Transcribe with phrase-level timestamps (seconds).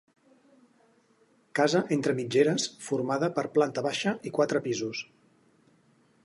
[1.59, 5.05] Casa entre mitgeres formada per planta baixa i quatre pisos.